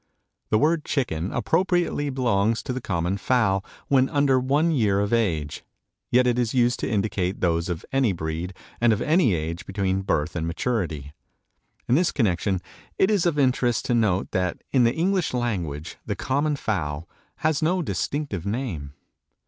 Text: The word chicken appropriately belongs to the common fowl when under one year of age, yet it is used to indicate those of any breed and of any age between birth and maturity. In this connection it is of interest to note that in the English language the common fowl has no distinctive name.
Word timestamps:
The 0.49 0.57
word 0.57 0.83
chicken 0.83 1.31
appropriately 1.31 2.09
belongs 2.09 2.63
to 2.63 2.73
the 2.73 2.81
common 2.81 3.17
fowl 3.17 3.63
when 3.87 4.09
under 4.09 4.39
one 4.39 4.71
year 4.71 4.99
of 4.99 5.13
age, 5.13 5.63
yet 6.09 6.25
it 6.25 6.39
is 6.39 6.55
used 6.55 6.79
to 6.79 6.89
indicate 6.89 7.39
those 7.39 7.69
of 7.69 7.85
any 7.91 8.11
breed 8.11 8.55
and 8.81 8.93
of 8.93 9.01
any 9.03 9.35
age 9.35 9.63
between 9.67 10.01
birth 10.01 10.35
and 10.35 10.47
maturity. 10.47 11.13
In 11.87 11.93
this 11.93 12.11
connection 12.11 12.61
it 12.97 13.11
is 13.11 13.27
of 13.27 13.37
interest 13.37 13.85
to 13.85 13.93
note 13.93 14.31
that 14.31 14.63
in 14.71 14.85
the 14.85 14.95
English 14.95 15.35
language 15.35 15.97
the 16.03 16.15
common 16.15 16.55
fowl 16.55 17.07
has 17.35 17.61
no 17.61 17.83
distinctive 17.83 18.43
name. 18.43 18.93